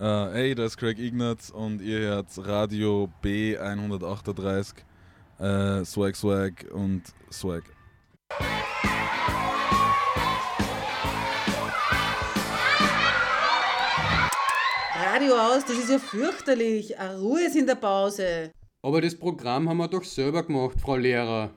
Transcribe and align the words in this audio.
Uh, 0.00 0.30
hey, 0.32 0.54
das 0.54 0.66
ist 0.66 0.76
Craig 0.76 0.96
Ignatz 0.96 1.50
und 1.50 1.82
ihr 1.82 1.98
hört 1.98 2.26
Radio 2.36 3.08
B138, 3.20 4.74
uh, 5.40 5.84
Swag 5.84 6.14
Swag 6.14 6.66
und 6.72 7.02
Swag. 7.32 7.64
Radio 14.94 15.34
aus, 15.34 15.64
das 15.64 15.78
ist 15.78 15.90
ja 15.90 15.98
fürchterlich. 15.98 16.94
Ruhe 17.18 17.44
ist 17.44 17.56
in 17.56 17.66
der 17.66 17.74
Pause. 17.74 18.52
Aber 18.82 19.00
das 19.00 19.18
Programm 19.18 19.68
haben 19.68 19.78
wir 19.78 19.88
doch 19.88 20.04
selber 20.04 20.44
gemacht, 20.44 20.80
Frau 20.80 20.94
Lehrer. 20.94 21.50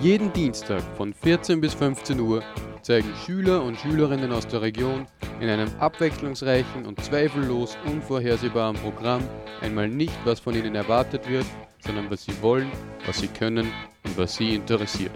Jeden 0.00 0.32
Dienstag 0.32 0.82
von 0.96 1.12
14 1.12 1.60
bis 1.60 1.74
15 1.74 2.18
Uhr 2.20 2.42
zeigen 2.90 3.14
Schüler 3.24 3.62
und 3.62 3.78
Schülerinnen 3.78 4.32
aus 4.32 4.48
der 4.48 4.62
Region 4.62 5.06
in 5.38 5.48
einem 5.48 5.70
abwechslungsreichen 5.78 6.86
und 6.86 7.00
zweifellos 7.04 7.78
unvorhersehbaren 7.86 8.74
Programm 8.78 9.22
einmal 9.60 9.86
nicht, 9.86 10.18
was 10.24 10.40
von 10.40 10.56
ihnen 10.56 10.74
erwartet 10.74 11.28
wird, 11.28 11.46
sondern 11.86 12.10
was 12.10 12.24
sie 12.24 12.42
wollen, 12.42 12.68
was 13.06 13.20
sie 13.20 13.28
können 13.28 13.72
und 14.04 14.18
was 14.18 14.34
sie 14.34 14.56
interessiert. 14.56 15.12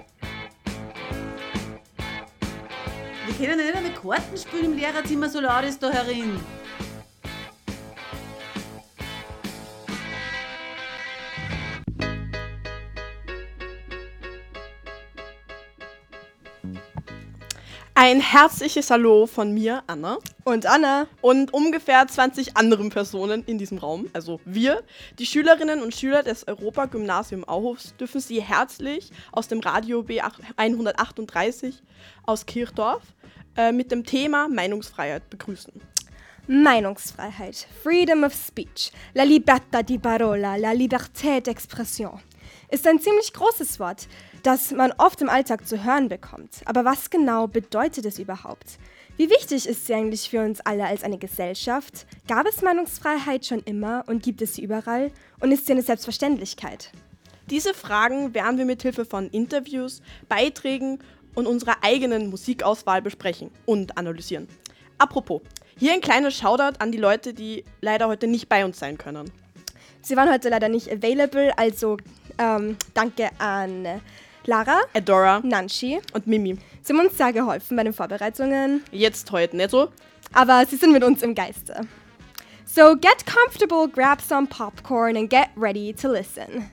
Wir 3.27 3.45
können 3.45 3.59
ja 3.59 3.67
nicht 3.67 3.77
einmal 3.77 3.93
Karten 3.93 4.39
spielen 4.39 4.67
im 4.67 4.79
Lehrerzimmer, 4.79 5.29
so 5.29 5.41
laut 5.41 5.65
ist 5.65 5.83
da 5.83 5.91
herin. 5.91 6.39
Ein 18.07 18.21
herzliches 18.21 18.91
Hallo 18.91 19.25
von 19.25 19.55
mir, 19.55 19.83
Anna. 19.87 20.19
Und 20.45 20.67
Anna. 20.67 21.07
Und 21.23 21.55
ungefähr 21.55 22.07
20 22.07 22.55
anderen 22.55 22.91
Personen 22.91 23.43
in 23.47 23.57
diesem 23.57 23.79
Raum. 23.79 24.11
Also 24.13 24.43
wir, 24.45 24.83
die 25.19 25.25
Schülerinnen 25.25 25.81
und 25.81 25.95
Schüler 25.95 26.23
des 26.23 26.47
Europa-Gymnasium 26.47 27.45
Auhofs, 27.45 27.97
dürfen 27.97 28.21
Sie 28.21 28.43
herzlich 28.43 29.11
aus 29.33 29.49
dem 29.49 29.61
Radio 29.61 30.01
B138 30.01 31.77
aus 32.27 32.45
Kirchdorf 32.45 33.05
äh, 33.57 33.73
mit 33.73 33.91
dem 33.91 34.05
Thema 34.05 34.49
Meinungsfreiheit 34.51 35.31
begrüßen. 35.31 35.73
Meinungsfreiheit, 36.47 37.67
Freedom 37.83 38.25
of 38.25 38.35
Speech, 38.35 38.93
la 39.15 39.25
libertà 39.25 39.81
di 39.81 39.99
parola, 39.99 40.57
la 40.57 40.75
liberté 40.75 41.41
d'expression 41.41 42.21
ist 42.75 42.89
ein 42.89 42.99
ziemlich 42.99 43.33
großes 43.33 43.79
Wort, 43.79 44.09
das 44.43 44.73
man 44.73 44.93
oft 44.99 45.23
im 45.23 45.29
Alltag 45.29 45.67
zu 45.67 45.85
hören 45.85 46.09
bekommt. 46.09 46.63
Aber 46.65 46.85
was 46.85 47.09
genau 47.09 47.47
bedeutet 47.47 48.05
es 48.05 48.19
überhaupt? 48.19 48.79
Wie 49.17 49.31
wichtig 49.31 49.69
ist 49.69 49.87
sie 49.87 49.95
eigentlich 49.95 50.29
für 50.29 50.45
uns 50.45 50.61
alle 50.61 50.85
als 50.85 51.05
eine 51.05 51.19
Gesellschaft? 51.19 52.05
Gab 52.27 52.49
es 52.49 52.63
Meinungsfreiheit 52.63 53.47
schon 53.47 53.61
immer 53.61 54.03
und 54.09 54.25
gibt 54.25 54.43
es 54.43 54.55
sie 54.55 54.65
überall? 54.65 55.13
Und 55.39 55.53
ist 55.53 55.67
sie 55.67 55.73
eine 55.73 55.83
Selbstverständlichkeit? 55.83 56.91
Diese 57.49 57.75
Fragen 57.75 58.35
werden 58.35 58.59
wir 58.59 58.65
mit 58.65 58.83
Hilfe 58.83 59.05
von 59.05 59.29
Interviews, 59.31 60.03
Beiträgen 60.29 60.99
und 61.37 61.47
unserer 61.47 61.77
eigenen 61.83 62.29
Musikauswahl 62.29 63.03
besprechen 63.03 63.53
und 63.67 63.97
analysieren. 63.97 64.49
Apropos, 64.99 65.43
hier 65.79 65.93
ein 65.93 66.01
kleines 66.01 66.37
Shoutout 66.37 66.81
an 66.81 66.91
die 66.91 66.99
Leute, 66.99 67.35
die 67.35 67.65
leider 67.81 68.09
heute 68.09 68.27
nicht 68.27 68.49
bei 68.49 68.65
uns 68.65 68.81
sein 68.81 68.99
können. 68.99 69.31
Sie 70.03 70.17
waren 70.17 70.31
heute 70.31 70.49
leider 70.49 70.69
nicht 70.69 70.91
available, 70.91 71.57
also 71.57 71.97
ähm, 72.39 72.77
danke 72.93 73.31
an 73.39 74.01
Lara, 74.47 74.81
Adora, 74.93 75.41
Nanshi 75.41 76.01
und 76.13 76.27
Mimi. 76.27 76.59
Sie 76.83 76.93
haben 76.93 77.01
uns 77.01 77.17
sehr 77.17 77.33
geholfen 77.33 77.77
bei 77.77 77.85
den 77.85 77.93
Vorbereitungen. 77.93 78.85
Jetzt 78.91 79.31
heute 79.33 79.57
nicht 79.57 79.71
so. 79.71 79.89
Aber 80.33 80.67
sie 80.67 80.77
sind 80.77 80.93
mit 80.93 81.03
uns 81.05 81.23
im 81.23 81.35
Geiste. 81.35 81.81
So 82.67 82.97
get 82.97 83.25
comfortable, 83.25 83.89
grab 83.89 84.21
some 84.21 84.47
popcorn 84.47 85.17
and 85.17 85.31
get 85.31 85.49
ready 85.57 85.93
to 85.95 86.11
listen. 86.11 86.71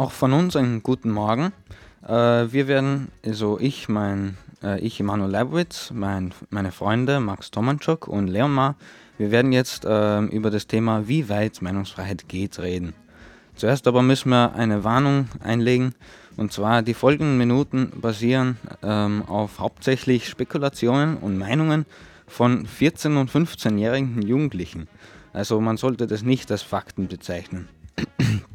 Auch 0.00 0.12
von 0.12 0.32
uns 0.32 0.56
einen 0.56 0.82
guten 0.82 1.10
Morgen. 1.10 1.52
Äh, 2.08 2.10
wir 2.10 2.68
werden, 2.68 3.08
also 3.22 3.60
ich, 3.60 3.86
mein, 3.90 4.38
äh, 4.62 4.80
ich 4.80 4.98
Emanuel 4.98 5.30
Leibowitz, 5.30 5.90
mein, 5.90 6.32
meine 6.48 6.72
Freunde 6.72 7.20
Max 7.20 7.50
Tomanczuk 7.50 8.08
und 8.08 8.28
Leon 8.28 8.50
Ma, 8.50 8.76
wir 9.18 9.30
werden 9.30 9.52
jetzt 9.52 9.84
äh, 9.84 10.22
über 10.22 10.50
das 10.50 10.66
Thema, 10.66 11.06
wie 11.06 11.28
weit 11.28 11.60
Meinungsfreiheit 11.60 12.30
geht, 12.30 12.58
reden. 12.60 12.94
Zuerst 13.56 13.86
aber 13.86 14.00
müssen 14.00 14.30
wir 14.30 14.54
eine 14.54 14.84
Warnung 14.84 15.28
einlegen, 15.44 15.94
und 16.38 16.50
zwar 16.50 16.80
die 16.80 16.94
folgenden 16.94 17.36
Minuten 17.36 17.92
basieren 18.00 18.56
ähm, 18.82 19.22
auf 19.26 19.58
hauptsächlich 19.58 20.30
Spekulationen 20.30 21.18
und 21.18 21.36
Meinungen 21.36 21.84
von 22.26 22.66
14- 22.66 23.20
und 23.20 23.30
15-jährigen 23.30 24.22
Jugendlichen. 24.22 24.88
Also 25.34 25.60
man 25.60 25.76
sollte 25.76 26.06
das 26.06 26.22
nicht 26.22 26.50
als 26.50 26.62
Fakten 26.62 27.06
bezeichnen. 27.06 27.68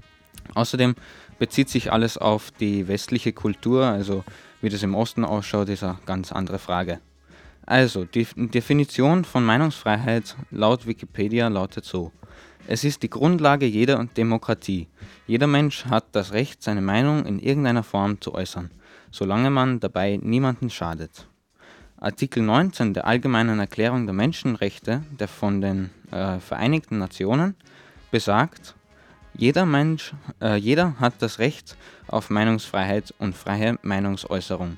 Außerdem 0.56 0.96
bezieht 1.40 1.70
sich 1.70 1.92
alles 1.92 2.18
auf 2.18 2.52
die 2.52 2.88
westliche 2.88 3.34
Kultur, 3.34 3.86
also 3.86 4.24
wie 4.62 4.70
das 4.70 4.84
im 4.84 4.96
Osten 4.96 5.26
ausschaut, 5.26 5.70
ist 5.70 5.84
eine 5.84 5.98
ganz 6.06 6.32
andere 6.32 6.60
Frage. 6.60 7.00
Also, 7.66 8.06
die 8.06 8.28
Definition 8.36 9.26
von 9.26 9.44
Meinungsfreiheit 9.44 10.36
laut 10.52 10.86
Wikipedia 10.86 11.48
lautet 11.48 11.84
so. 11.84 12.12
Es 12.68 12.84
ist 12.84 13.04
die 13.04 13.10
Grundlage 13.10 13.66
jeder 13.66 14.04
Demokratie. 14.18 14.88
Jeder 15.28 15.48
Mensch 15.48 15.86
hat 15.86 16.06
das 16.14 16.34
Recht, 16.34 16.64
seine 16.64 16.82
Meinung 16.82 17.26
in 17.26 17.40
irgendeiner 17.40 17.84
Form 17.84 18.22
zu 18.22 18.34
äußern, 18.34 18.72
solange 19.12 19.50
man 19.50 19.80
dabei 19.80 20.20
niemanden 20.22 20.70
schadet. 20.70 21.28
Artikel 21.98 22.44
19 22.44 22.94
der 22.94 23.08
Allgemeinen 23.08 23.60
Erklärung 23.60 24.06
der 24.06 24.14
Menschenrechte 24.14 25.04
der 25.20 25.28
von 25.28 25.62
den 25.62 25.90
äh, 26.12 26.40
Vereinigten 26.40 27.00
Nationen 27.00 27.56
besagt, 28.12 28.75
jeder 29.38 29.66
Mensch, 29.66 30.14
äh, 30.42 30.56
jeder 30.56 31.00
hat 31.00 31.16
das 31.20 31.40
Recht 31.40 31.76
auf 32.08 32.30
Meinungsfreiheit 32.30 33.14
und 33.20 33.36
freie 33.36 33.78
Meinungsäußerung. 33.82 34.78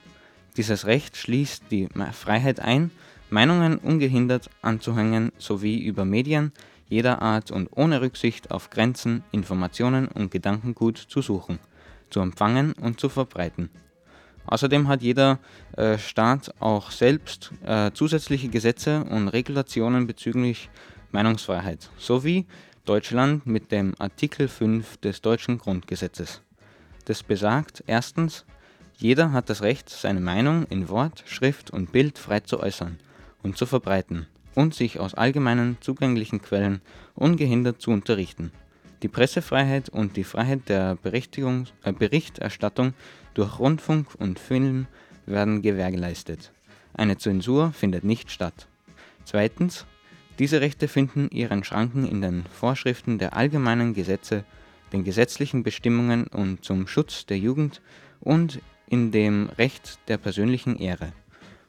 Dieses 0.56 0.85
Recht 0.85 1.16
schließt 1.16 1.66
die 1.69 1.88
Freiheit 2.13 2.59
ein, 2.59 2.91
Meinungen 3.29 3.78
ungehindert 3.78 4.50
anzuhängen 4.62 5.31
sowie 5.38 5.79
über 5.79 6.06
Medien 6.06 6.53
jeder 6.90 7.22
Art 7.22 7.51
und 7.51 7.69
ohne 7.75 8.01
Rücksicht 8.01 8.51
auf 8.51 8.69
Grenzen, 8.69 9.23
Informationen 9.31 10.07
und 10.07 10.31
Gedankengut 10.31 10.97
zu 10.97 11.22
suchen, 11.22 11.59
zu 12.09 12.22
empfangen 12.22 12.74
und 12.74 13.00
zu 13.00 13.09
verbreiten. 13.09 13.69
Außerdem 14.45 14.88
hat 14.88 15.01
jeder 15.01 15.39
äh, 15.75 15.97
Staat 15.97 16.53
auch 16.59 16.91
selbst 16.91 17.51
äh, 17.66 17.91
zusätzliche 17.91 18.47
Gesetze 18.47 19.03
und 19.03 19.28
Regulationen 19.28 20.07
bezüglich 20.07 20.69
Meinungsfreiheit 21.12 21.89
sowie 21.97 22.45
Deutschland 22.88 23.46
mit 23.46 23.74
dem 23.74 23.96
Artikel 24.00 24.48
5 24.48 24.96
des 24.98 25.22
deutschen 25.22 25.58
Grundgesetzes. 25.58 26.42
Das 27.03 27.22
besagt 27.22 27.84
erstens, 27.86 28.46
jeder 28.96 29.34
hat 29.34 29.50
das 29.50 29.62
Recht, 29.62 29.90
seine 29.90 30.22
Meinung 30.22 30.66
in 30.69 30.88
Wort, 30.88 31.25
Schrift 31.28 31.69
und 31.69 31.92
Bild 31.92 32.18
frei 32.18 32.39
zu 32.39 32.62
äußern 32.62 32.98
und 33.44 33.57
zu 33.57 33.66
verbreiten 33.66 34.25
und 34.56 34.74
sich 34.74 35.01
aus 35.01 35.16
allgemeinen 35.16 35.78
zugänglichen 35.81 36.42
Quellen 36.42 36.80
ungehindert 37.13 37.81
zu 37.81 37.92
unterrichten. 37.92 38.54
Die 39.04 39.10
Pressefreiheit 39.10 39.89
und 39.89 40.16
die 40.16 40.24
Freiheit 40.24 40.69
der 40.69 40.98
äh, 41.04 41.92
Berichterstattung 41.92 42.94
durch 43.34 43.60
Rundfunk 43.60 44.16
und 44.18 44.39
Film 44.39 44.88
werden 45.25 45.62
gewährleistet. 45.62 46.54
Eine 46.94 47.18
Zensur 47.18 47.74
findet 47.74 48.06
nicht 48.06 48.31
statt. 48.31 48.69
Zweitens, 49.25 49.86
diese 50.39 50.62
Rechte 50.62 50.88
finden 50.88 51.30
ihren 51.31 51.63
Schranken 51.63 52.07
in 52.07 52.22
den 52.22 52.44
Vorschriften 52.51 53.18
der 53.18 53.36
allgemeinen 53.36 53.94
Gesetze, 53.94 54.44
den 54.94 55.04
gesetzlichen 55.04 55.63
Bestimmungen 55.63 56.28
und 56.28 56.63
zum 56.63 56.88
Schutz 56.88 57.25
der 57.25 57.38
Jugend 57.38 57.81
und 58.19 58.62
in 58.88 59.12
dem 59.12 59.50
Recht 59.57 60.00
der 60.07 60.18
persönlichen 60.18 60.78
Ehre. 60.78 61.12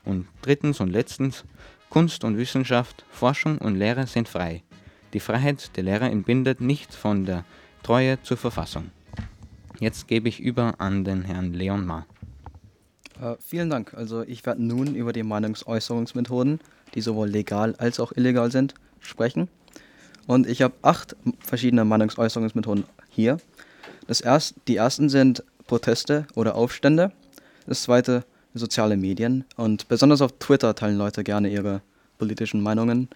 Und 0.05 0.27
drittens 0.43 0.81
und 0.81 0.91
letztens, 0.91 1.45
Kunst 1.91 2.25
und 2.25 2.37
Wissenschaft, 2.37 3.05
Forschung 3.11 3.59
und 3.59 3.77
Lehre 3.77 4.07
sind 4.07 4.29
frei. 4.29 4.63
Die 5.15 5.21
Freiheit 5.21 5.77
der 5.77 5.85
Lehrer 5.85 6.11
entbindet 6.11 6.61
nicht 6.61 6.95
von 6.95 7.25
der 7.25 7.45
Treue 7.83 8.23
zur 8.23 8.37
Verfassung. 8.37 8.91
Jetzt 9.81 10.09
gebe 10.09 10.29
ich 10.29 10.41
über 10.41 10.75
an 10.79 11.05
den 11.05 11.23
Herrn 11.23 11.55
Leon 11.55 11.87
Ma. 11.87 12.07
Äh, 13.21 13.37
vielen 13.41 13.71
Dank. 13.71 13.95
Also 13.95 14.23
ich 14.23 14.45
werde 14.45 14.63
nun 14.63 14.95
über 14.95 15.13
die 15.13 15.23
Meinungsäußerungsmethoden 15.23 16.61
die 16.95 17.01
sowohl 17.01 17.29
legal 17.29 17.75
als 17.79 18.01
auch 18.01 18.13
illegal 18.13 18.51
sind, 18.51 18.75
sprechen. 19.01 19.49
Und 20.27 20.47
ich 20.47 20.63
habe 20.63 20.75
acht 20.83 21.17
verschiedene 21.41 21.85
Meinungsäußerungsmethoden 21.85 22.85
hier. 23.09 23.39
Das 24.07 24.21
erst, 24.21 24.55
die 24.69 24.77
ersten 24.77 25.09
sind 25.09 25.43
Proteste 25.67 26.27
oder 26.35 26.55
Aufstände. 26.55 27.13
Das 27.67 27.83
zweite 27.83 28.25
soziale 28.55 28.97
Medien. 28.97 29.45
Und 29.57 29.89
besonders 29.89 30.21
auf 30.21 30.33
Twitter 30.39 30.75
teilen 30.75 30.99
Leute 30.99 31.25
gerne 31.25 31.49
ihre 31.49 31.83
politischen 32.19 32.61
Meinungen, 32.61 33.09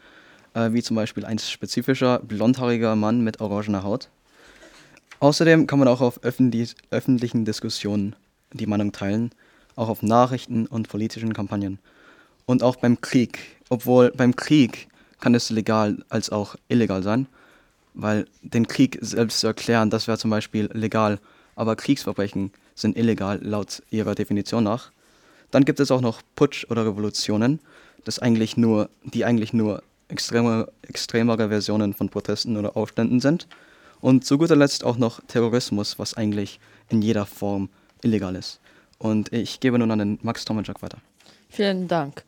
äh, 0.54 0.72
wie 0.72 0.82
zum 0.82 0.96
Beispiel 0.96 1.24
ein 1.24 1.38
spezifischer 1.38 2.20
blondhaariger 2.20 2.96
Mann 2.96 3.22
mit 3.22 3.40
orangener 3.40 3.82
Haut. 3.82 4.08
Außerdem 5.20 5.66
kann 5.66 5.78
man 5.78 5.88
auch 5.88 6.00
auf 6.00 6.24
öffentlich, 6.24 6.74
öffentlichen 6.90 7.44
Diskussionen 7.44 8.16
die 8.52 8.66
Meinung 8.66 8.92
teilen, 8.92 9.30
auch 9.76 9.88
auf 9.88 10.02
Nachrichten 10.02 10.66
und 10.66 10.88
politischen 10.88 11.32
Kampagnen. 11.32 11.78
Und 12.46 12.62
auch 12.62 12.76
beim 12.76 13.00
Krieg, 13.00 13.38
obwohl 13.68 14.10
beim 14.10 14.36
Krieg 14.36 14.88
kann 15.20 15.34
es 15.34 15.50
legal 15.50 16.04
als 16.08 16.30
auch 16.30 16.56
illegal 16.68 17.02
sein, 17.02 17.26
weil 17.94 18.26
den 18.42 18.66
Krieg 18.66 18.98
selbst 19.00 19.40
zu 19.40 19.46
erklären, 19.46 19.90
das 19.90 20.08
wäre 20.08 20.18
zum 20.18 20.30
Beispiel 20.30 20.68
legal, 20.72 21.20
aber 21.54 21.76
Kriegsverbrechen 21.76 22.52
sind 22.74 22.96
illegal 22.96 23.38
laut 23.42 23.82
ihrer 23.90 24.14
Definition 24.14 24.64
nach. 24.64 24.90
Dann 25.50 25.64
gibt 25.64 25.80
es 25.80 25.90
auch 25.90 26.00
noch 26.00 26.22
Putsch 26.34 26.66
oder 26.70 26.86
Revolutionen, 26.86 27.60
das 28.04 28.18
eigentlich 28.18 28.56
nur, 28.56 28.88
die 29.04 29.24
eigentlich 29.24 29.52
nur 29.52 29.82
extreme, 30.08 30.68
extremere 30.82 31.48
Versionen 31.48 31.94
von 31.94 32.08
Protesten 32.08 32.56
oder 32.56 32.76
Aufständen 32.76 33.20
sind. 33.20 33.46
Und 34.00 34.24
zu 34.24 34.38
guter 34.38 34.56
Letzt 34.56 34.82
auch 34.82 34.96
noch 34.96 35.20
Terrorismus, 35.28 35.98
was 35.98 36.14
eigentlich 36.14 36.58
in 36.88 37.02
jeder 37.02 37.26
Form 37.26 37.68
illegal 38.02 38.34
ist. 38.34 38.60
Und 38.98 39.32
ich 39.32 39.60
gebe 39.60 39.78
nun 39.78 39.90
an 39.90 39.98
den 39.98 40.18
Max 40.22 40.44
Tomanczak 40.44 40.82
weiter. 40.82 40.98
Vielen 41.54 41.86
Dank. 41.86 42.24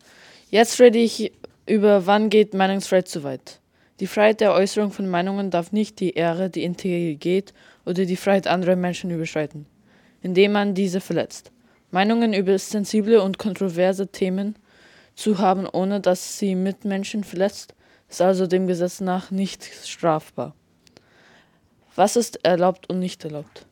Jetzt 0.50 0.79
rede 0.79 0.99
ich 0.99 1.32
über, 1.65 2.05
wann 2.05 2.29
geht 2.29 2.53
Meinungsfreiheit 2.53 3.09
zu 3.09 3.25
weit. 3.25 3.59
Die 3.99 4.06
Freiheit 4.06 4.43
der 4.43 4.53
Äußerung 4.53 4.91
von 4.91 5.09
Meinungen 5.09 5.50
darf 5.50 5.73
nicht 5.73 5.99
die 6.00 6.11
Ehre, 6.11 6.50
die 6.50 6.62
Integrität 6.62 7.55
oder 7.87 8.05
die 8.05 8.17
Freiheit 8.17 8.47
anderer 8.47 8.76
Menschen 8.76 9.11
überschreiten, 9.11 9.65
indem 10.21 10.53
man 10.53 10.75
diese 10.75 11.00
verletzt. 11.00 11.53
Meinungen 11.91 12.35
über 12.35 12.59
sensible 12.59 13.23
und 13.23 13.38
kontroverse 13.38 14.09
Themen 14.09 14.56
zu 15.15 15.38
haben, 15.38 15.67
ohne 15.67 16.03
dass 16.03 16.38
sie 16.38 16.55
Mitmenschen 16.55 17.25
verletzt, 17.25 17.75
ist 18.11 18.21
also 18.21 18.47
dem 18.47 18.67
Gesetz 18.67 19.00
nach 19.00 19.31
nicht 19.31 19.65
strafbar. 19.65 20.55
Was 21.97 22.17
ist 22.17 22.44
erlaubt 22.44 22.91
und 22.91 22.99
nicht 22.99 23.25
erlaubt? 23.25 23.65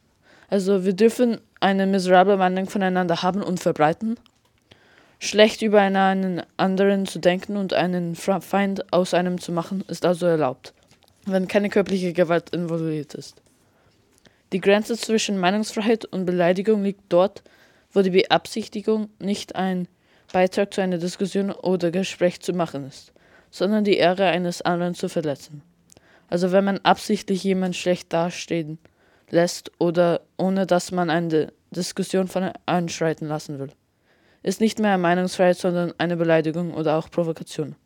Also 0.48 0.86
wir 0.86 0.94
dürfen 0.94 1.42
eine 1.60 1.86
miserable 1.86 2.38
Meinung 2.38 2.70
voneinander 2.70 3.22
haben 3.22 3.42
und 3.42 3.60
verbreiten, 3.60 4.16
Schlecht 5.24 5.62
über 5.62 5.80
einen 5.80 6.42
anderen 6.56 7.06
zu 7.06 7.20
denken 7.20 7.56
und 7.56 7.74
einen 7.74 8.16
Feind 8.16 8.92
aus 8.92 9.14
einem 9.14 9.40
zu 9.40 9.52
machen, 9.52 9.84
ist 9.86 10.04
also 10.04 10.26
erlaubt, 10.26 10.74
wenn 11.26 11.46
keine 11.46 11.68
körperliche 11.68 12.12
Gewalt 12.12 12.50
involviert 12.50 13.14
ist. 13.14 13.40
Die 14.52 14.60
Grenze 14.60 14.96
zwischen 14.96 15.38
Meinungsfreiheit 15.38 16.06
und 16.06 16.24
Beleidigung 16.24 16.82
liegt 16.82 17.04
dort, 17.08 17.44
wo 17.92 18.02
die 18.02 18.10
Beabsichtigung 18.10 19.10
nicht 19.20 19.54
ein 19.54 19.86
Beitrag 20.32 20.74
zu 20.74 20.80
einer 20.80 20.98
Diskussion 20.98 21.52
oder 21.52 21.92
Gespräch 21.92 22.40
zu 22.40 22.52
machen 22.52 22.84
ist, 22.88 23.12
sondern 23.52 23.84
die 23.84 23.98
Ehre 23.98 24.26
eines 24.26 24.60
anderen 24.62 24.96
zu 24.96 25.08
verletzen. 25.08 25.62
Also 26.30 26.50
wenn 26.50 26.64
man 26.64 26.78
absichtlich 26.78 27.44
jemand 27.44 27.76
schlecht 27.76 28.12
dastehen 28.12 28.78
lässt 29.30 29.70
oder 29.78 30.22
ohne 30.36 30.66
dass 30.66 30.90
man 30.90 31.10
eine 31.10 31.52
Diskussion 31.70 32.26
von 32.26 32.50
anschreiten 32.66 33.28
lassen 33.28 33.60
will 33.60 33.70
ist 34.42 34.60
nicht 34.60 34.78
mehr 34.78 34.98
Meinungsfreiheit, 34.98 35.56
sondern 35.56 35.92
eine 35.98 36.16
Beleidigung 36.16 36.74
oder 36.74 36.96
auch 36.96 37.10
Provokation. 37.10 37.76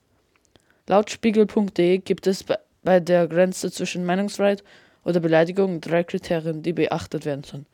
Laut 0.87 1.11
Spiegel.de 1.11 1.99
gibt 1.99 2.27
es 2.27 2.45
bei 2.83 3.01
der 3.01 3.27
Grenze 3.27 3.71
zwischen 3.71 4.05
Meinungsfreiheit 4.05 4.63
oder 5.05 5.21
Beleidigung 5.21 5.81
drei 5.81 6.05
Kriterien, 6.05 6.63
die 6.63 6.73
beachtet 6.73 7.25
werden 7.25 7.45
sollen. 7.45 7.67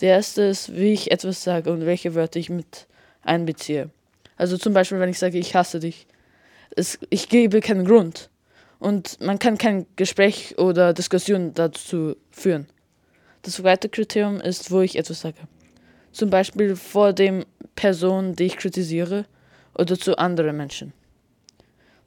Der 0.00 0.10
erste 0.10 0.42
ist, 0.42 0.74
wie 0.74 0.92
ich 0.92 1.10
etwas 1.10 1.42
sage 1.42 1.72
und 1.72 1.86
welche 1.86 2.14
Wörter 2.14 2.38
ich 2.38 2.50
mit 2.50 2.86
einbeziehe. 3.22 3.90
Also 4.36 4.56
zum 4.58 4.72
Beispiel, 4.72 4.98
wenn 4.98 5.08
ich 5.08 5.18
sage, 5.18 5.38
ich 5.38 5.54
hasse 5.54 5.80
dich. 5.80 6.06
Es, 6.76 6.98
ich 7.10 7.28
gebe 7.28 7.60
keinen 7.60 7.84
Grund. 7.84 8.30
Und 8.80 9.20
man 9.20 9.38
kann 9.38 9.56
kein 9.56 9.86
Gespräch 9.96 10.58
oder 10.58 10.92
Diskussion 10.92 11.54
dazu 11.54 12.16
führen. 12.30 12.66
Das 13.42 13.54
zweite 13.54 13.88
Kriterium 13.88 14.40
ist, 14.40 14.70
wo 14.70 14.80
ich 14.80 14.96
etwas 14.96 15.20
sage. 15.20 15.38
Zum 16.14 16.30
Beispiel 16.30 16.76
vor 16.76 17.12
dem 17.12 17.44
Person, 17.74 18.36
die 18.36 18.44
ich 18.44 18.56
kritisiere, 18.56 19.26
oder 19.76 19.98
zu 19.98 20.16
anderen 20.16 20.56
Menschen. 20.56 20.92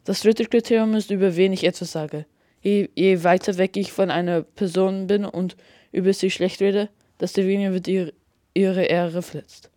Das 0.05 0.21
dritte 0.21 0.45
Kriterium 0.45 0.95
ist, 0.95 1.11
über 1.11 1.35
wen 1.35 1.51
ich 1.51 1.65
etwas 1.65 1.91
sage. 1.91 2.25
Je, 2.61 2.87
je 2.95 3.25
weiter 3.25 3.57
weg 3.57 3.75
ich 3.75 3.91
von 3.91 4.09
einer 4.09 4.43
Person 4.43 5.07
bin 5.07 5.25
und 5.25 5.57
über 5.91 6.13
sie 6.13 6.31
schlecht 6.31 6.61
rede, 6.61 6.87
desto 7.19 7.41
weniger 7.41 7.73
wird 7.73 7.89
ihr, 7.89 8.13
ihre 8.53 8.85
Ehre 8.85 9.21
verletzt. 9.21 9.69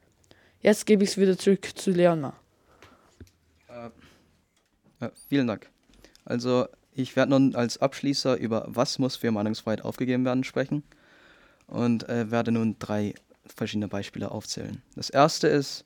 Jetzt 0.63 0.87
gebe 0.87 1.03
ich 1.03 1.11
es 1.11 1.19
wieder 1.19 1.37
zurück 1.37 1.69
zu 1.75 1.91
Leonmar. 1.91 2.39
Äh, 3.69 5.07
äh, 5.07 5.11
vielen 5.29 5.49
Dank. 5.49 5.69
Also 6.25 6.69
ich 6.95 7.17
werde 7.17 7.33
nun 7.33 7.57
als 7.57 7.79
Abschließer 7.79 8.37
über 8.37 8.65
was 8.69 9.01
muss 9.01 9.17
für 9.17 9.33
Meinungsfreiheit 9.33 9.85
aufgegeben 9.85 10.25
werden 10.25 10.45
sprechen 10.45 10.85
und 11.67 12.09
äh, 12.09 12.31
werde 12.31 12.53
nun 12.53 12.77
drei 12.79 13.15
verschiedene 13.57 13.89
Beispiele 13.89 14.31
aufzählen. 14.31 14.83
Das 14.95 15.11
erste 15.11 15.49
ist, 15.49 15.85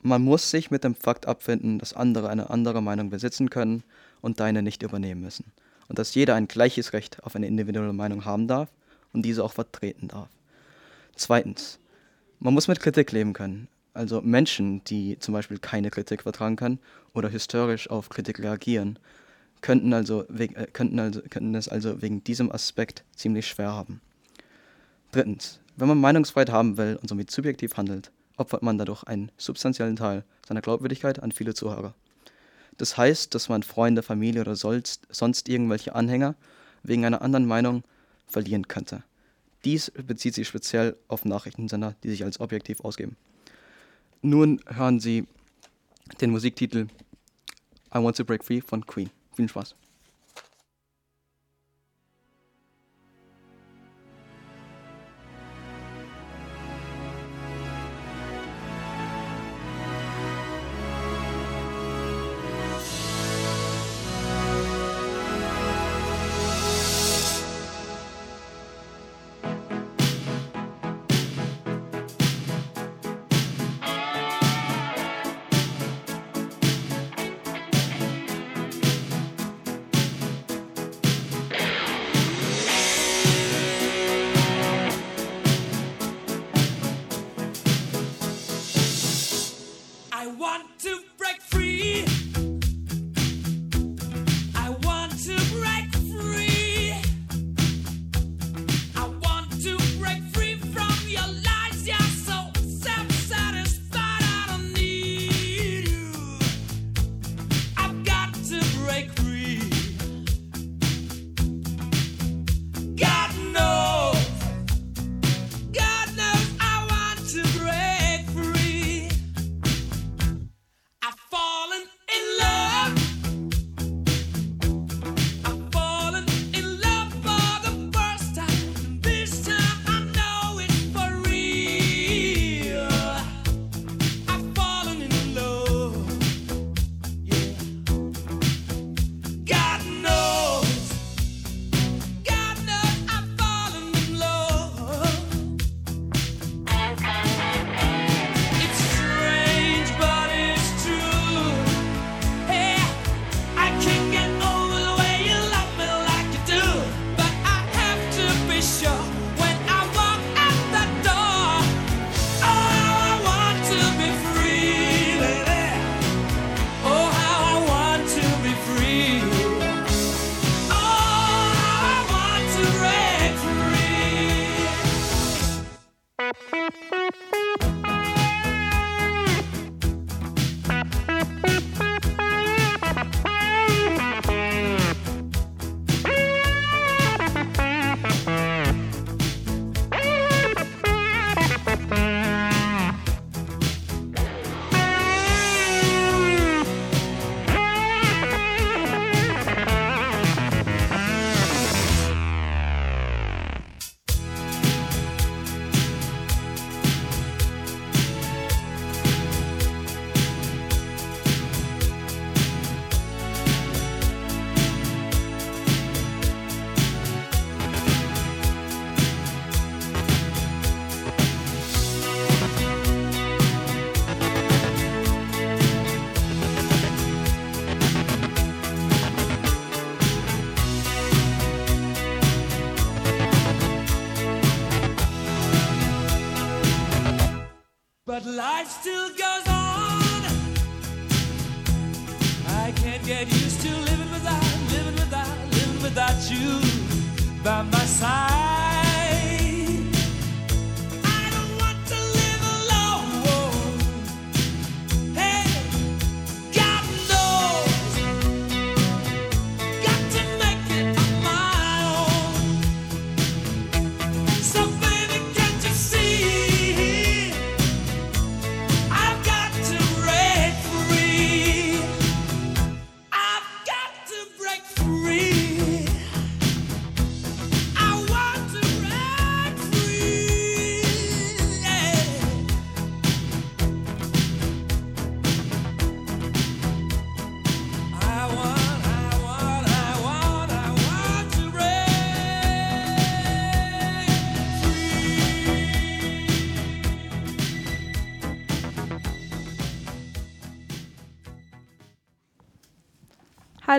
man 0.00 0.22
muss 0.22 0.50
sich 0.50 0.70
mit 0.70 0.84
dem 0.84 0.94
Fakt 0.94 1.26
abfinden, 1.26 1.78
dass 1.78 1.92
andere 1.92 2.28
eine 2.28 2.50
andere 2.50 2.82
Meinung 2.82 3.10
besitzen 3.10 3.50
können 3.50 3.82
und 4.20 4.40
deine 4.40 4.62
nicht 4.62 4.82
übernehmen 4.82 5.20
müssen. 5.20 5.52
Und 5.88 5.98
dass 5.98 6.14
jeder 6.14 6.34
ein 6.34 6.48
gleiches 6.48 6.92
Recht 6.92 7.22
auf 7.22 7.36
eine 7.36 7.46
individuelle 7.46 7.92
Meinung 7.92 8.24
haben 8.24 8.48
darf 8.48 8.70
und 9.12 9.22
diese 9.22 9.42
auch 9.44 9.52
vertreten 9.52 10.08
darf. 10.08 10.28
Zweitens, 11.14 11.78
man 12.38 12.54
muss 12.54 12.68
mit 12.68 12.80
Kritik 12.80 13.12
leben 13.12 13.32
können. 13.32 13.68
Also 13.94 14.20
Menschen, 14.20 14.84
die 14.84 15.18
zum 15.18 15.32
Beispiel 15.32 15.58
keine 15.58 15.90
Kritik 15.90 16.22
vertragen 16.22 16.56
können 16.56 16.78
oder 17.14 17.28
historisch 17.30 17.88
auf 17.88 18.10
Kritik 18.10 18.40
reagieren, 18.40 18.98
könnten, 19.62 19.92
also, 19.94 20.28
äh, 20.28 20.48
könnten, 20.72 20.98
also, 20.98 21.22
könnten 21.30 21.54
es 21.54 21.68
also 21.68 22.02
wegen 22.02 22.22
diesem 22.22 22.52
Aspekt 22.52 23.04
ziemlich 23.14 23.46
schwer 23.46 23.72
haben. 23.72 24.02
Drittens, 25.12 25.60
wenn 25.76 25.88
man 25.88 26.00
Meinungsfreiheit 26.00 26.50
haben 26.50 26.76
will 26.76 26.98
und 27.00 27.08
somit 27.08 27.30
subjektiv 27.30 27.76
handelt, 27.76 28.10
opfert 28.36 28.62
man 28.62 28.78
dadurch 28.78 29.02
einen 29.04 29.30
substanziellen 29.36 29.96
Teil 29.96 30.24
seiner 30.46 30.60
Glaubwürdigkeit 30.62 31.22
an 31.22 31.32
viele 31.32 31.54
Zuhörer. 31.54 31.94
Das 32.76 32.96
heißt, 32.96 33.34
dass 33.34 33.48
man 33.48 33.62
Freunde, 33.62 34.02
Familie 34.02 34.42
oder 34.42 34.56
sonst 34.56 35.48
irgendwelche 35.48 35.94
Anhänger 35.94 36.34
wegen 36.82 37.04
einer 37.04 37.22
anderen 37.22 37.46
Meinung 37.46 37.84
verlieren 38.26 38.68
könnte. 38.68 39.02
Dies 39.64 39.90
bezieht 39.90 40.34
sich 40.34 40.46
speziell 40.46 40.96
auf 41.08 41.24
Nachrichtensender, 41.24 41.96
die 42.02 42.10
sich 42.10 42.24
als 42.24 42.38
objektiv 42.38 42.80
ausgeben. 42.80 43.16
Nun 44.22 44.60
hören 44.66 45.00
Sie 45.00 45.26
den 46.20 46.30
Musiktitel 46.30 46.88
I 47.94 47.98
Want 47.98 48.16
to 48.16 48.24
Break 48.24 48.44
Free 48.44 48.60
von 48.60 48.84
Queen. 48.84 49.10
Viel 49.34 49.48
Spaß. 49.48 49.74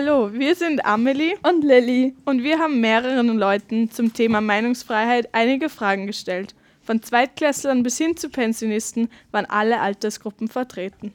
Hallo, 0.00 0.32
wir 0.32 0.54
sind 0.54 0.84
Amelie 0.84 1.34
und 1.42 1.64
Lilly 1.64 2.14
und 2.24 2.44
wir 2.44 2.60
haben 2.60 2.80
mehreren 2.80 3.36
Leuten 3.36 3.90
zum 3.90 4.12
Thema 4.12 4.40
Meinungsfreiheit 4.40 5.28
einige 5.32 5.68
Fragen 5.68 6.06
gestellt. 6.06 6.54
Von 6.82 7.02
Zweitklässlern 7.02 7.82
bis 7.82 7.98
hin 7.98 8.16
zu 8.16 8.28
Pensionisten 8.28 9.08
waren 9.32 9.46
alle 9.46 9.80
Altersgruppen 9.80 10.46
vertreten. 10.46 11.12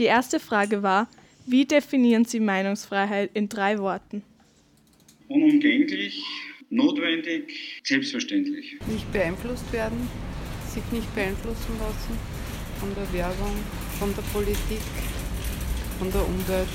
Die 0.00 0.06
erste 0.06 0.40
Frage 0.40 0.82
war, 0.82 1.08
wie 1.46 1.66
definieren 1.66 2.24
Sie 2.24 2.40
Meinungsfreiheit 2.40 3.30
in 3.34 3.48
drei 3.48 3.78
Worten? 3.78 4.24
Unumgänglich, 5.28 6.20
notwendig, 6.68 7.80
selbstverständlich. 7.84 8.76
nicht 8.88 9.12
beeinflusst 9.12 9.72
werden, 9.72 10.08
sich 10.66 10.82
nicht 10.90 11.14
beeinflussen 11.14 11.78
lassen 11.78 12.18
von 12.80 12.92
der 12.92 13.12
Werbung, 13.12 13.54
von 14.00 14.12
der 14.16 14.22
Politik, 14.32 14.82
von 16.00 16.10
der 16.10 16.26
Umwelt, 16.26 16.68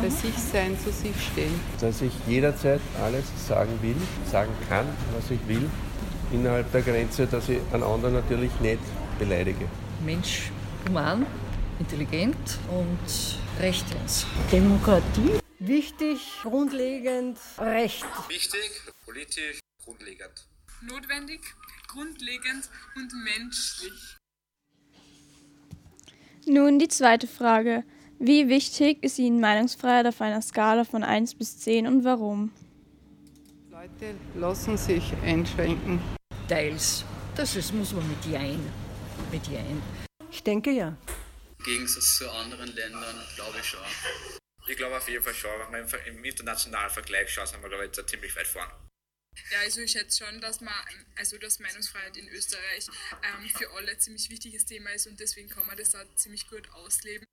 bei 0.00 0.08
sich 0.08 0.34
sein, 0.34 0.78
zu 0.78 0.90
sich 0.92 1.14
stehen. 1.32 1.60
dass 1.80 2.02
ich 2.02 2.12
jederzeit 2.26 2.80
alles 3.02 3.24
sagen 3.46 3.72
will, 3.82 3.96
sagen 4.30 4.52
kann, 4.68 4.86
was 5.14 5.30
ich 5.30 5.40
will, 5.48 5.68
innerhalb 6.32 6.70
der 6.72 6.82
Grenze, 6.82 7.26
dass 7.26 7.48
ich 7.48 7.58
einen 7.72 7.82
anderen 7.82 8.14
natürlich 8.14 8.52
nicht 8.60 8.80
beleidige. 9.18 9.66
Mensch, 10.04 10.50
human, 10.86 11.26
intelligent 11.78 12.36
und 12.70 13.38
rechtens. 13.60 14.26
Demokratie. 14.52 15.40
Wichtig, 15.58 16.20
grundlegend, 16.42 17.36
Recht. 17.58 18.04
Wichtig, 18.28 18.70
politisch, 19.04 19.58
grundlegend. 19.84 20.46
Notwendig, 20.82 21.40
grundlegend 21.88 22.70
und 22.94 23.12
menschlich. 23.24 24.16
Nun 26.46 26.78
die 26.78 26.88
zweite 26.88 27.26
Frage. 27.26 27.82
Wie 28.20 28.48
wichtig 28.48 29.04
ist 29.04 29.20
Ihnen 29.20 29.38
Meinungsfreiheit 29.38 30.04
auf 30.06 30.20
einer 30.20 30.42
Skala 30.42 30.82
von 30.82 31.04
1 31.04 31.36
bis 31.36 31.60
10 31.60 31.86
und 31.86 32.02
warum? 32.02 32.50
Leute 33.70 34.16
lassen 34.34 34.76
sich 34.76 35.12
einschränken. 35.22 36.00
Teils. 36.48 37.04
Das 37.36 37.54
ist, 37.54 37.72
muss 37.72 37.92
man 37.92 38.08
mit 38.08 38.24
Jein. 38.26 38.58
Mit 39.30 39.46
Jein. 39.46 39.80
Ich 40.32 40.42
denke 40.42 40.72
ja. 40.72 40.96
Im 41.58 41.64
Gegensatz 41.64 42.18
zu 42.18 42.28
anderen 42.28 42.74
Ländern 42.74 43.16
glaube 43.36 43.58
ich 43.60 43.66
schon. 43.66 43.80
Ich 44.66 44.76
glaube 44.76 44.96
auf 44.96 45.08
jeden 45.08 45.22
Fall 45.22 45.34
schon. 45.34 45.52
Wenn 45.70 45.86
man 45.86 46.00
im 46.08 46.24
internationalen 46.24 46.90
Vergleich 46.90 47.30
schaut, 47.30 47.46
sind 47.46 47.62
wir 47.62 47.68
glaube 47.68 47.86
ich 47.86 47.96
jetzt 47.96 48.10
ziemlich 48.10 48.34
weit 48.34 48.48
vorn. 48.48 48.68
Ja, 49.52 49.60
also 49.60 49.80
ich 49.80 49.92
schätze 49.92 50.24
schon, 50.24 50.40
dass 50.40 50.60
man, 50.60 50.74
also 51.14 51.38
dass 51.38 51.60
Meinungsfreiheit 51.60 52.16
in 52.16 52.28
Österreich 52.30 52.88
ähm, 53.22 53.48
für 53.48 53.70
alle 53.76 53.92
ein 53.92 54.00
ziemlich 54.00 54.28
wichtiges 54.28 54.66
Thema 54.66 54.90
ist 54.90 55.06
und 55.06 55.20
deswegen 55.20 55.48
kann 55.48 55.64
man 55.68 55.76
das 55.76 55.90
da 55.90 56.04
ziemlich 56.16 56.50
gut 56.50 56.68
ausleben. 56.72 57.24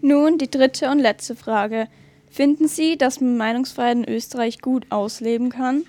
Nun 0.00 0.38
die 0.38 0.50
dritte 0.50 0.90
und 0.90 0.98
letzte 0.98 1.34
Frage. 1.34 1.88
Finden 2.30 2.68
Sie, 2.68 2.96
dass 2.96 3.20
man 3.20 3.36
Meinungsfreiheit 3.36 3.96
in 3.96 4.08
Österreich 4.08 4.60
gut 4.60 4.86
ausleben 4.90 5.50
kann? 5.50 5.84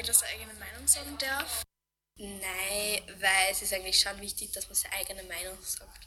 jeder 0.00 0.14
seine 0.14 0.32
eigene 0.32 0.54
Meinung 0.54 0.88
sagen 0.88 1.18
darf? 1.18 1.62
Nein, 2.16 3.02
weil 3.20 3.50
es 3.50 3.62
ist 3.62 3.72
eigentlich 3.72 4.00
schon 4.00 4.18
wichtig, 4.20 4.52
dass 4.52 4.66
man 4.66 4.74
seine 4.74 4.94
eigene 4.94 5.22
Meinung 5.24 5.58
sagt. 5.62 6.06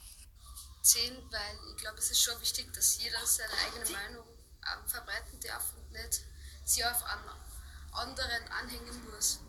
10, 0.82 1.16
weil 1.32 1.58
ich 1.72 1.82
glaube, 1.82 1.98
es 1.98 2.12
ist 2.12 2.22
schon 2.22 2.40
wichtig, 2.42 2.72
dass 2.74 3.02
jeder 3.02 3.26
seine 3.26 3.54
eigene 3.66 3.90
Meinung 3.98 4.26
ähm, 4.28 4.88
verbreiten 4.88 5.40
darf 5.48 5.74
und 5.76 5.92
nicht 5.92 6.22
sie 6.66 6.84
auf 6.84 7.04
anderen 7.94 8.48
anhängen 8.52 9.06
muss. 9.12 9.40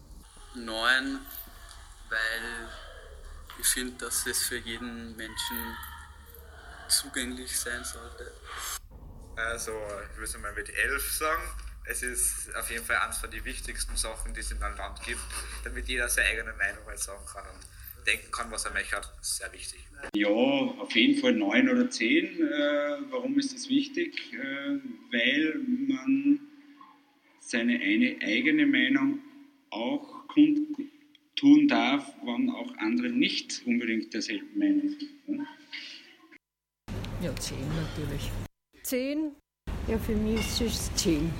Neun, 0.54 1.20
weil 1.25 1.43
ich 3.64 3.71
finde, 3.71 3.94
dass 3.99 4.26
es 4.26 4.42
für 4.47 4.59
jeden 4.59 5.16
Menschen 5.16 5.76
zugänglich 6.88 7.59
sein 7.59 7.83
sollte. 7.83 8.30
Also, 9.37 9.73
ich 10.12 10.18
würde 10.18 10.38
mal 10.38 10.52
mit 10.52 10.68
elf 10.68 11.11
sagen. 11.12 11.42
Es 11.87 12.02
ist 12.02 12.54
auf 12.54 12.71
jeden 12.71 12.85
Fall 12.85 12.97
eines 12.97 13.18
von 13.18 13.30
den 13.30 13.44
wichtigsten 13.44 13.97
Sachen, 13.97 14.35
die 14.35 14.40
es 14.40 14.50
in 14.50 14.62
einem 14.62 14.76
Land 14.76 15.02
gibt, 15.02 15.21
damit 15.64 15.88
jeder 15.88 16.09
seine 16.09 16.28
eigene 16.28 16.52
Meinung 16.52 16.85
halt 16.87 16.99
sagen 16.99 17.25
kann 17.26 17.44
und 17.54 18.06
denken 18.06 18.30
kann, 18.30 18.50
was 18.50 18.66
er 18.66 18.73
möchte. 18.73 18.97
Das 18.97 19.11
ist 19.23 19.37
sehr 19.37 19.52
wichtig. 19.52 19.80
Ja, 20.14 20.28
auf 20.28 20.94
jeden 20.94 21.21
Fall 21.21 21.33
neun 21.33 21.68
oder 21.68 21.88
zehn. 21.90 22.47
Äh, 22.47 22.99
warum 23.11 23.38
ist 23.38 23.54
das 23.54 23.68
wichtig? 23.68 24.33
Äh, 24.35 24.78
weil 25.11 25.59
man 25.88 26.40
seine 27.40 27.80
eine 27.80 28.18
eigene 28.23 28.66
Meinung 28.66 29.21
auch 29.71 30.26
kundtun 31.44 31.68
darf, 31.68 32.12
wenn 32.24 32.50
auch 32.50 32.72
andere 32.78 33.10
nicht 33.10 33.62
unbedingt 33.66 34.12
derselben 34.14 34.58
Meinung 34.58 34.88
sind. 34.88 35.28
Ne? 35.28 35.46
Ja, 37.22 37.34
zehn 37.36 37.58
natürlich. 37.58 38.30
Zehn? 38.82 39.32
Ja, 39.88 39.98
für 39.98 40.14
mich 40.14 40.40
ist 40.40 40.60
es 40.60 40.94
zehn. 40.94 41.30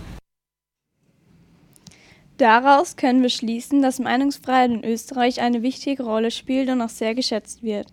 Daraus 2.37 2.97
können 2.97 3.23
wir 3.23 3.29
schließen, 3.29 3.81
dass 3.81 4.01
Meinungsfreiheit 4.01 4.71
in 4.71 4.85
Österreich 4.85 5.41
eine 5.41 5.63
wichtige 5.63 6.03
Rolle 6.03 6.31
spielt 6.31 6.69
und 6.69 6.83
auch 6.83 6.89
sehr 6.89 7.15
geschätzt 7.15 7.63
wird. 7.63 7.87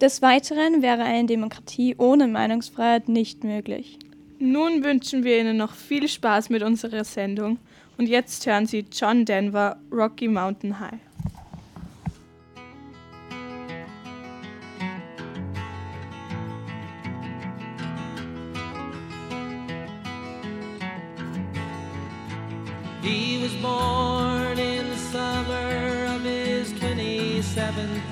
Des 0.00 0.22
Weiteren 0.22 0.80
wäre 0.80 1.02
eine 1.02 1.26
Demokratie 1.26 1.96
ohne 1.98 2.28
Meinungsfreiheit 2.28 3.08
nicht 3.08 3.44
möglich. 3.44 3.98
Nun 4.38 4.84
wünschen 4.84 5.24
wir 5.24 5.38
Ihnen 5.38 5.56
noch 5.56 5.74
viel 5.74 6.08
Spaß 6.08 6.48
mit 6.48 6.62
unserer 6.62 7.04
Sendung 7.04 7.58
und 7.98 8.08
jetzt 8.08 8.46
hören 8.46 8.66
Sie 8.66 8.86
John 8.90 9.26
Denver, 9.26 9.78
Rocky 9.92 10.28
Mountain 10.28 10.80
High. 10.80 11.09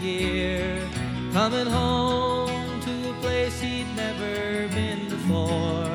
Year, 0.01 0.81
coming 1.33 1.67
home 1.67 2.81
to 2.81 3.11
a 3.11 3.13
place 3.21 3.61
he'd 3.61 3.87
never 3.97 4.69
been 4.69 5.09
before. 5.09 5.89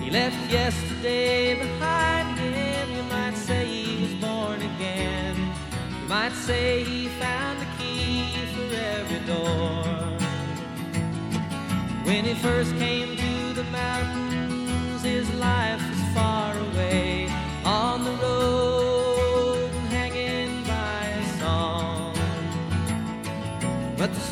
He 0.00 0.10
left 0.10 0.50
yesterday 0.50 1.54
behind 1.54 2.38
him, 2.38 2.90
you 2.96 3.02
might 3.04 3.36
say 3.36 3.66
he 3.66 4.02
was 4.02 4.14
born 4.14 4.62
again. 4.62 5.36
You 6.02 6.08
might 6.08 6.32
say 6.32 6.84
he 6.84 7.08
found 7.20 7.60
the 7.60 7.66
key 7.78 8.24
for 8.54 8.74
every 8.74 9.20
door. 9.26 9.84
When 12.04 12.24
he 12.24 12.34
first 12.34 12.76
came 12.78 13.17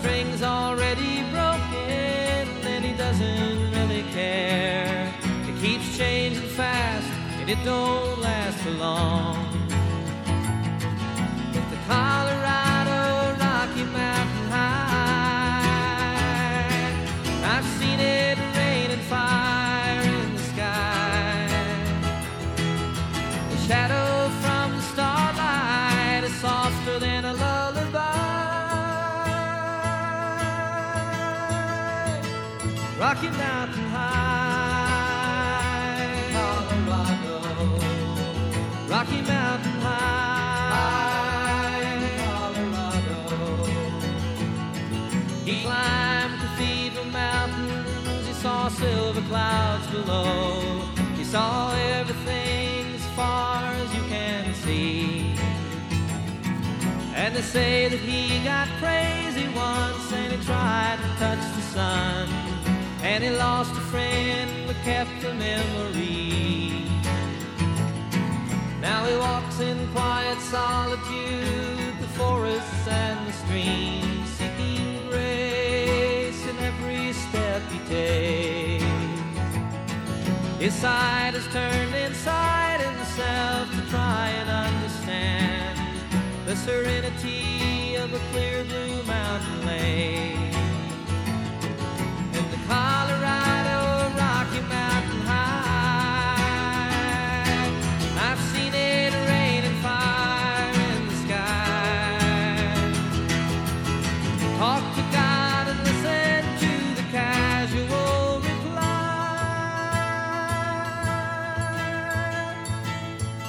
string's 0.07 0.43
already 0.43 1.23
broken, 1.33 2.47
and 2.65 2.85
he 2.85 2.93
doesn't 2.93 3.73
really 3.73 4.05
care. 4.13 5.13
It 5.49 5.61
keeps 5.61 5.99
changing 5.99 6.49
fast, 6.51 7.09
and 7.41 7.51
it 7.51 7.59
don't 7.65 8.21
last 8.21 8.57
for 8.59 8.71
long. 8.71 9.66
Rocky 33.17 33.31
Mountain 33.39 33.87
High, 33.97 35.17
Colorado. 36.37 37.41
Rocky 38.89 39.23
Mountain 39.23 39.81
High, 39.81 41.17
Colorado. 42.27 43.65
He 45.47 45.63
climbed 45.63 46.41
Cathedral 46.43 47.07
Mountains, 47.07 48.27
he 48.27 48.35
saw 48.35 48.69
silver 48.69 49.23
clouds 49.23 49.87
below. 49.87 50.83
He 51.17 51.25
saw 51.25 51.75
everything 51.97 52.95
as 52.97 53.07
far 53.17 53.63
as 53.73 53.95
you 53.95 54.03
can 54.11 54.53
see. 54.57 55.35
And 57.15 57.35
they 57.35 57.41
say 57.41 57.89
that 57.89 57.99
he 57.99 58.45
got 58.45 58.69
crazy 58.79 59.49
once 59.55 60.13
and 60.13 60.33
he 60.35 60.39
tried 60.45 60.99
to 61.01 61.09
touch 61.19 61.41
the 61.57 61.63
sun. 61.63 62.36
And 63.17 63.25
he 63.25 63.31
lost 63.31 63.73
a 63.73 63.81
friend 63.81 64.51
but 64.67 64.77
kept 64.85 65.25
a 65.25 65.33
memory. 65.33 66.85
Now 68.79 69.07
he 69.07 69.17
walks 69.17 69.59
in 69.59 69.89
quiet 69.95 70.39
solitude, 70.39 71.95
the 71.99 72.09
forests 72.09 72.87
and 72.87 73.27
the 73.27 73.33
streams, 73.33 74.29
seeking 74.37 75.09
grace 75.09 76.47
in 76.47 76.59
every 76.59 77.15
step 77.15 77.63
he 77.73 77.79
takes. 77.89 78.85
His 80.59 80.75
side 80.75 81.35
is 81.37 81.47
turned 81.47 81.95
inside 81.95 82.83
himself 82.83 83.71
to 83.77 83.81
try 83.89 84.29
and 84.29 84.51
understand 84.51 85.79
the 86.45 86.55
serenity 86.55 87.95
of 87.95 88.13
a 88.13 88.19
clear 88.31 88.63
blue 88.65 89.03
mountain 89.05 89.67
lake. 89.67 90.46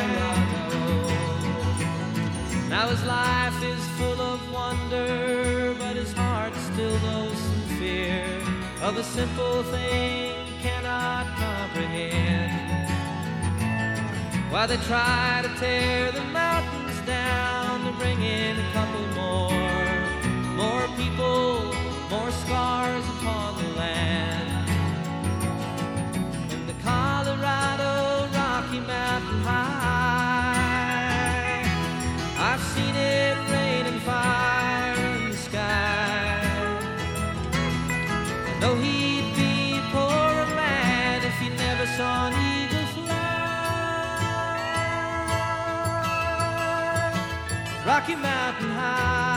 Colorado. 0.00 0.72
Now 2.70 2.88
his 2.88 3.04
life 3.04 3.62
is 3.62 3.86
full 3.98 4.20
of 4.22 4.50
wonder, 4.50 5.74
but 5.78 5.96
his 5.96 6.14
heart 6.14 6.54
still 6.72 6.98
knows 7.00 7.36
some 7.36 7.68
fear 7.78 8.24
of 8.80 8.96
a 8.96 9.04
simple 9.04 9.64
thing 9.64 10.32
cannot 10.62 11.26
comprehend. 11.36 12.88
Why 14.50 14.64
they 14.66 14.78
try 14.78 15.42
to 15.42 15.50
tear 15.60 16.10
the 16.10 16.24
mountains 16.24 16.98
down 17.06 17.84
to 17.84 17.92
bring 17.98 18.22
in 18.22 18.58
a 18.58 18.72
couple 18.72 19.17
more 20.58 20.86
people, 20.96 21.72
more 22.10 22.30
scars 22.32 23.06
upon 23.14 23.56
the 23.62 23.68
land. 23.78 24.68
In 26.52 26.66
the 26.66 26.74
Colorado 26.82 28.28
Rocky 28.34 28.80
Mountain 28.80 29.42
High, 29.42 30.42
I've 32.48 32.64
seen 32.74 32.96
it 32.96 33.36
rain 33.52 33.86
and 33.86 34.00
fire 34.02 34.96
in 35.14 35.30
the 35.30 35.36
sky. 35.36 36.40
I 38.50 38.52
know 38.60 38.74
he'd 38.74 39.28
be 39.36 39.80
poorer 39.92 40.46
man 40.56 41.22
if 41.24 41.36
he 41.38 41.48
never 41.50 41.86
saw 41.96 42.26
an 42.26 42.34
eagle 42.50 42.86
fly. 42.94 43.28
Rocky 47.86 48.16
Mountain 48.16 48.70
High, 48.70 49.27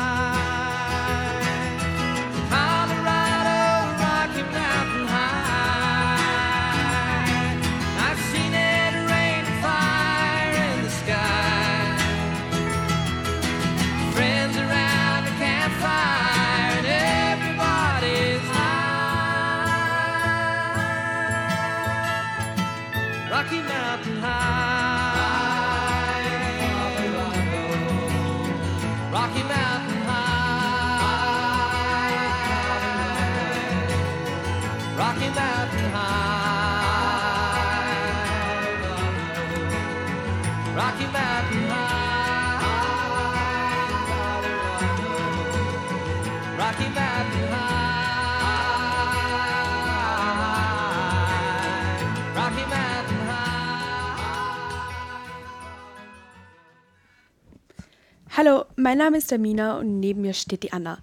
Hallo, 58.44 58.66
mein 58.76 58.98
Name 58.98 59.20
ist 59.20 59.32
Amina 59.32 59.78
und 59.78 60.00
neben 60.00 60.22
mir 60.22 60.34
steht 60.34 60.64
die 60.64 60.74
Anna. 60.74 60.98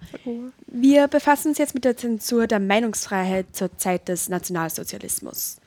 Wir 0.67 1.07
befassen 1.07 1.47
uns 1.47 1.57
jetzt 1.57 1.73
mit 1.73 1.85
der 1.85 1.95
Zensur 1.95 2.47
der 2.47 2.59
Meinungsfreiheit 2.59 3.55
zur 3.55 3.77
Zeit 3.77 4.09
des 4.09 4.27
Nationalsozialismus. 4.27 5.61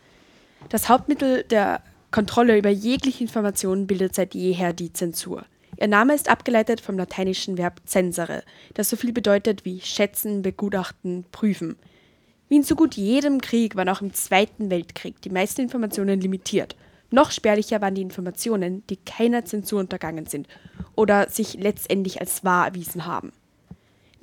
Das 0.68 0.90
Hauptmittel 0.90 1.44
der 1.44 1.80
Kontrolle 2.10 2.58
über 2.58 2.68
jegliche 2.68 3.24
Informationen 3.24 3.86
bildet 3.86 4.14
seit 4.14 4.34
jeher 4.34 4.74
die 4.74 4.92
Zensur. 4.92 5.46
Ihr 5.80 5.88
Name 5.88 6.14
ist 6.14 6.28
abgeleitet 6.28 6.82
vom 6.82 6.98
lateinischen 6.98 7.56
Verb 7.56 7.80
censere, 7.86 8.42
das 8.74 8.90
so 8.90 8.96
viel 8.96 9.14
bedeutet 9.14 9.64
wie 9.64 9.80
schätzen, 9.80 10.42
begutachten, 10.42 11.24
prüfen. 11.32 11.76
Wie 12.50 12.56
in 12.56 12.64
so 12.64 12.76
gut 12.76 12.96
jedem 12.96 13.40
Krieg 13.40 13.76
waren 13.76 13.88
auch 13.88 14.02
im 14.02 14.12
Zweiten 14.12 14.68
Weltkrieg 14.68 15.22
die 15.22 15.30
meisten 15.30 15.62
Informationen 15.62 16.20
limitiert. 16.20 16.76
Noch 17.12 17.30
spärlicher 17.30 17.82
waren 17.82 17.94
die 17.94 18.00
Informationen, 18.02 18.84
die 18.88 18.96
keiner 18.96 19.44
Zensur 19.44 19.80
untergangen 19.80 20.24
sind 20.24 20.48
oder 20.96 21.28
sich 21.28 21.54
letztendlich 21.54 22.20
als 22.20 22.42
wahr 22.42 22.66
erwiesen 22.66 23.04
haben. 23.04 23.32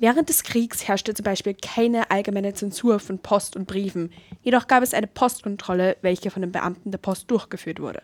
Während 0.00 0.28
des 0.28 0.42
Kriegs 0.42 0.88
herrschte 0.88 1.14
zum 1.14 1.22
Beispiel 1.22 1.54
keine 1.54 2.10
allgemeine 2.10 2.52
Zensur 2.52 2.98
von 2.98 3.20
Post 3.20 3.54
und 3.54 3.68
Briefen, 3.68 4.10
jedoch 4.42 4.66
gab 4.66 4.82
es 4.82 4.92
eine 4.92 5.06
Postkontrolle, 5.06 5.98
welche 6.02 6.32
von 6.32 6.42
den 6.42 6.50
Beamten 6.50 6.90
der 6.90 6.98
Post 6.98 7.30
durchgeführt 7.30 7.80
wurde. 7.80 8.02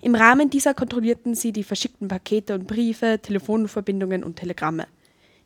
Im 0.00 0.16
Rahmen 0.16 0.50
dieser 0.50 0.74
kontrollierten 0.74 1.36
sie 1.36 1.52
die 1.52 1.62
verschickten 1.62 2.08
Pakete 2.08 2.54
und 2.54 2.66
Briefe, 2.66 3.20
Telefonverbindungen 3.22 4.24
und 4.24 4.36
Telegramme. 4.36 4.88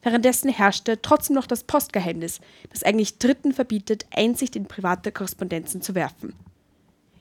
Währenddessen 0.02 0.48
herrschte 0.48 1.02
trotzdem 1.02 1.34
noch 1.34 1.46
das 1.46 1.64
Postgeheimnis, 1.64 2.40
das 2.70 2.84
eigentlich 2.84 3.18
Dritten 3.18 3.52
verbietet, 3.52 4.06
Einsicht 4.14 4.56
in 4.56 4.64
private 4.64 5.12
Korrespondenzen 5.12 5.82
zu 5.82 5.94
werfen. 5.94 6.32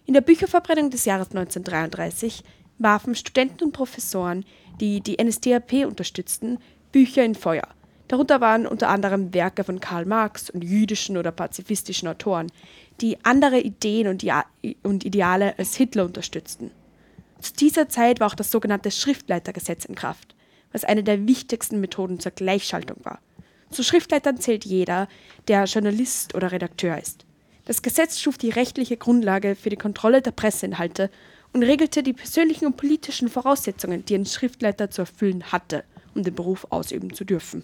In 0.05 0.13
der 0.13 0.21
Bücherverbrennung 0.21 0.91
des 0.91 1.05
Jahres 1.05 1.29
1933 1.29 2.43
warfen 2.77 3.15
Studenten 3.15 3.65
und 3.65 3.71
Professoren, 3.71 4.45
die 4.79 5.01
die 5.01 5.17
NSDAP 5.21 5.85
unterstützten, 5.85 6.59
Bücher 6.91 7.25
in 7.25 7.33
Feuer. 7.33 7.67
Darunter 8.07 8.39
waren 8.39 8.67
unter 8.67 8.89
anderem 8.89 9.33
Werke 9.33 9.63
von 9.63 9.79
Karl 9.79 10.05
Marx 10.05 10.51
und 10.51 10.63
jüdischen 10.63 11.17
oder 11.17 11.31
pazifistischen 11.31 12.07
Autoren, 12.07 12.51
die 13.01 13.17
andere 13.25 13.59
Ideen 13.59 14.07
und, 14.07 14.21
Idea 14.21 14.45
und 14.83 15.03
Ideale 15.05 15.57
als 15.57 15.75
Hitler 15.75 16.05
unterstützten. 16.05 16.69
Zu 17.39 17.53
dieser 17.53 17.89
Zeit 17.89 18.19
war 18.19 18.27
auch 18.27 18.35
das 18.35 18.51
sogenannte 18.51 18.91
Schriftleitergesetz 18.91 19.85
in 19.85 19.95
Kraft, 19.95 20.35
was 20.71 20.83
eine 20.83 21.03
der 21.03 21.27
wichtigsten 21.27 21.79
Methoden 21.79 22.19
zur 22.19 22.31
Gleichschaltung 22.31 22.97
war. 23.03 23.19
Zu 23.71 23.81
Schriftleitern 23.81 24.37
zählt 24.37 24.65
jeder, 24.65 25.07
der 25.47 25.65
Journalist 25.65 26.35
oder 26.35 26.51
Redakteur 26.51 26.97
ist. 26.99 27.25
Das 27.65 27.81
Gesetz 27.81 28.19
schuf 28.19 28.37
die 28.37 28.51
rechtliche 28.51 28.95
Grundlage 28.95 29.55
für 29.55 29.69
die 29.69 29.75
Kontrolle 29.75 30.21
der 30.21 30.31
Presseinhalte 30.31 31.09
und 31.51 31.63
regelte 31.63 32.03
die 32.03 32.13
persönlichen 32.13 32.67
und 32.67 32.77
politischen 32.77 33.27
Voraussetzungen, 33.27 34.05
die 34.05 34.15
ein 34.15 34.25
Schriftleiter 34.25 34.91
zu 34.91 35.01
erfüllen 35.01 35.51
hatte, 35.51 35.83
um 36.13 36.21
den 36.21 36.35
Beruf 36.35 36.67
ausüben 36.69 37.13
zu 37.13 37.23
dürfen. 37.23 37.63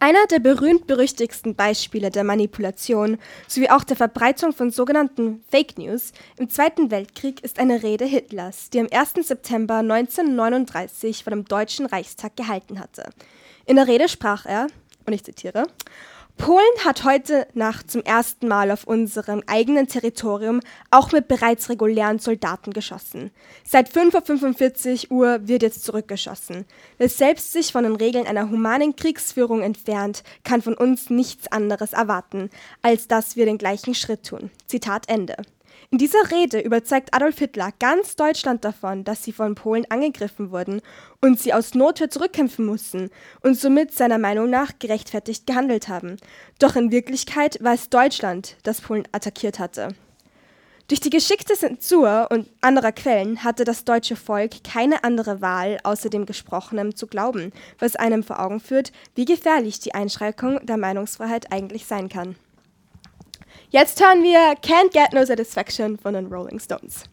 Einer 0.00 0.24
der 0.30 0.38
berühmt-berüchtigsten 0.38 1.56
Beispiele 1.56 2.12
der 2.12 2.22
Manipulation 2.22 3.18
sowie 3.48 3.68
auch 3.68 3.82
der 3.82 3.96
Verbreitung 3.96 4.52
von 4.52 4.70
sogenannten 4.70 5.42
Fake 5.50 5.76
News 5.76 6.12
im 6.36 6.48
Zweiten 6.48 6.92
Weltkrieg 6.92 7.42
ist 7.42 7.58
eine 7.58 7.82
Rede 7.82 8.04
Hitlers, 8.04 8.70
die 8.70 8.78
am 8.78 8.86
1. 8.92 9.26
September 9.26 9.78
1939 9.78 11.24
vor 11.24 11.32
dem 11.32 11.46
Deutschen 11.46 11.86
Reichstag 11.86 12.36
gehalten 12.36 12.78
hatte. 12.78 13.10
In 13.66 13.74
der 13.74 13.88
Rede 13.88 14.08
sprach 14.08 14.46
er, 14.46 14.68
und 15.04 15.14
ich 15.14 15.24
zitiere, 15.24 15.66
Polen 16.38 16.62
hat 16.84 17.04
heute 17.04 17.48
Nacht 17.54 17.90
zum 17.90 18.02
ersten 18.02 18.46
Mal 18.46 18.70
auf 18.70 18.84
unserem 18.84 19.42
eigenen 19.48 19.88
Territorium 19.88 20.60
auch 20.90 21.10
mit 21.10 21.26
bereits 21.26 21.68
regulären 21.68 22.20
Soldaten 22.20 22.72
geschossen. 22.72 23.32
Seit 23.64 23.90
5.45 23.90 25.10
Uhr 25.10 25.46
wird 25.48 25.62
jetzt 25.62 25.84
zurückgeschossen. 25.84 26.64
Wer 26.96 27.08
selbst 27.08 27.52
sich 27.52 27.72
von 27.72 27.82
den 27.82 27.96
Regeln 27.96 28.26
einer 28.26 28.50
humanen 28.50 28.94
Kriegsführung 28.94 29.62
entfernt, 29.62 30.22
kann 30.44 30.62
von 30.62 30.74
uns 30.74 31.10
nichts 31.10 31.50
anderes 31.50 31.92
erwarten, 31.92 32.50
als 32.82 33.08
dass 33.08 33.34
wir 33.36 33.44
den 33.44 33.58
gleichen 33.58 33.94
Schritt 33.94 34.24
tun. 34.24 34.50
Zitat 34.66 35.08
Ende. 35.08 35.36
In 35.90 35.96
dieser 35.96 36.30
Rede 36.30 36.60
überzeugt 36.60 37.14
Adolf 37.14 37.38
Hitler 37.38 37.72
ganz 37.80 38.14
Deutschland 38.14 38.62
davon, 38.62 39.04
dass 39.04 39.24
sie 39.24 39.32
von 39.32 39.54
Polen 39.54 39.90
angegriffen 39.90 40.50
wurden 40.50 40.82
und 41.22 41.40
sie 41.40 41.54
aus 41.54 41.72
Notwehr 41.72 42.10
zurückkämpfen 42.10 42.66
mussten 42.66 43.08
und 43.40 43.54
somit 43.54 43.94
seiner 43.94 44.18
Meinung 44.18 44.50
nach 44.50 44.72
gerechtfertigt 44.78 45.46
gehandelt 45.46 45.88
haben. 45.88 46.18
Doch 46.58 46.76
in 46.76 46.90
Wirklichkeit 46.90 47.64
war 47.64 47.72
es 47.72 47.88
Deutschland, 47.88 48.58
das 48.64 48.82
Polen 48.82 49.08
attackiert 49.12 49.58
hatte. 49.58 49.94
Durch 50.88 51.00
die 51.00 51.10
geschickte 51.10 51.54
Zensur 51.54 52.28
und 52.30 52.50
anderer 52.60 52.92
Quellen 52.92 53.42
hatte 53.42 53.64
das 53.64 53.86
deutsche 53.86 54.16
Volk 54.16 54.62
keine 54.64 55.04
andere 55.04 55.40
Wahl, 55.40 55.78
außer 55.84 56.10
dem 56.10 56.26
Gesprochenen 56.26 56.96
zu 56.96 57.06
glauben, 57.06 57.50
was 57.78 57.96
einem 57.96 58.22
vor 58.22 58.40
Augen 58.40 58.60
führt, 58.60 58.92
wie 59.14 59.24
gefährlich 59.24 59.80
die 59.80 59.94
Einschränkung 59.94 60.64
der 60.66 60.76
Meinungsfreiheit 60.76 61.50
eigentlich 61.50 61.86
sein 61.86 62.10
kann. 62.10 62.36
Jetzt 63.70 64.00
hören 64.00 64.22
wir 64.22 64.54
Can't 64.62 64.92
Get 64.92 65.12
No 65.12 65.24
Satisfaction 65.24 65.98
von 65.98 66.14
den 66.14 66.26
Rolling 66.26 66.58
Stones. 66.58 67.04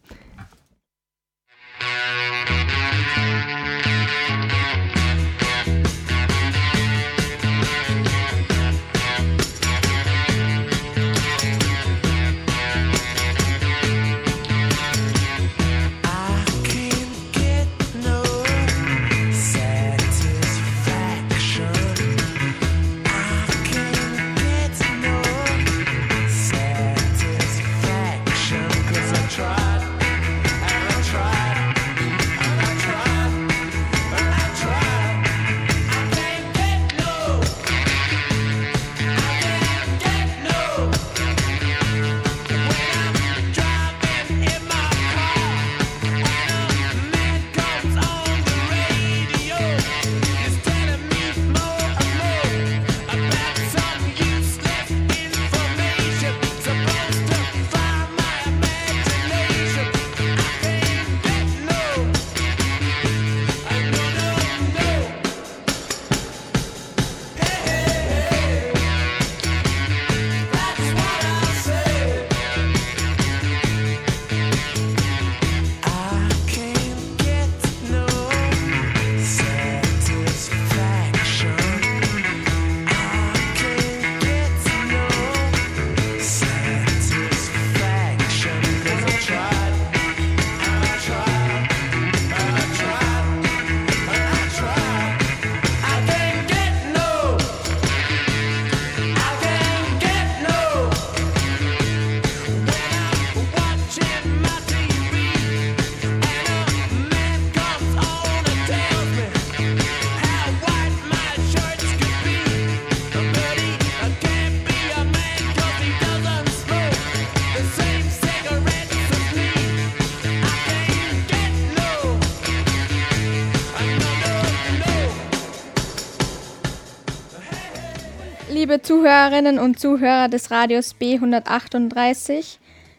Liebe 128.66 128.82
Zuhörerinnen 128.82 129.60
und 129.60 129.78
Zuhörer 129.78 130.26
des 130.26 130.50
Radios 130.50 130.96
B138, 131.00 132.56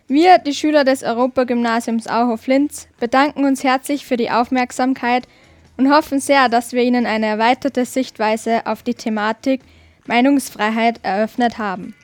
wir, 0.08 0.38
die 0.38 0.54
Schüler 0.54 0.86
des 0.86 1.04
Europagymnasiums 1.04 2.08
Auhof-Linz, 2.08 2.88
bedanken 3.02 3.44
uns 3.44 3.66
herzlich 3.66 4.06
für 4.06 4.16
die 4.16 4.32
Aufmerksamkeit 4.32 5.28
und 5.76 5.92
hoffen 5.92 6.22
sehr, 6.22 6.48
dass 6.48 6.72
wir 6.72 6.84
Ihnen 6.84 7.06
eine 7.06 7.26
erweiterte 7.26 7.84
Sichtweise 7.84 8.66
auf 8.66 8.82
die 8.82 8.94
Thematik 8.94 9.60
Meinungsfreiheit 10.06 11.02
eröffnet 11.04 11.58
haben. 11.58 11.96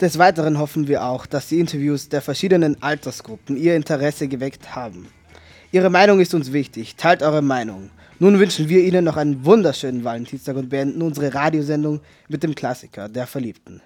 Des 0.00 0.18
Weiteren 0.18 0.58
hoffen 0.58 0.88
wir 0.88 1.04
auch, 1.04 1.26
dass 1.26 1.46
die 1.46 1.60
Interviews 1.60 2.08
der 2.08 2.20
verschiedenen 2.20 2.82
Altersgruppen 2.82 3.56
Ihr 3.56 3.76
Interesse 3.76 4.26
geweckt 4.26 4.74
haben. 4.74 5.06
Ihre 5.70 5.88
Meinung 5.88 6.18
ist 6.18 6.34
uns 6.34 6.52
wichtig, 6.52 6.96
teilt 6.96 7.22
eure 7.22 7.42
Meinung. 7.42 7.90
Nun 8.20 8.38
wünschen 8.38 8.68
wir 8.68 8.84
Ihnen 8.84 9.04
noch 9.04 9.16
einen 9.16 9.44
wunderschönen 9.44 10.04
Valentinstag 10.04 10.56
und 10.56 10.68
beenden 10.68 11.02
unsere 11.02 11.34
Radiosendung 11.34 12.00
mit 12.28 12.44
dem 12.44 12.54
Klassiker 12.54 13.08
der 13.08 13.26
Verliebten. 13.26 13.82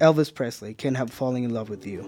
Elvis 0.00 0.32
Presley, 0.32 0.72
Can't 0.72 0.96
Help 0.96 1.10
Falling 1.10 1.44
in 1.44 1.50
Love 1.50 1.70
with 1.70 1.84
You. 1.84 2.02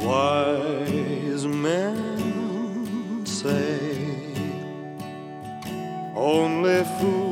Wise 0.00 1.46
men 1.46 3.24
say 3.24 3.78
only 6.16 6.84
fools. 7.00 7.25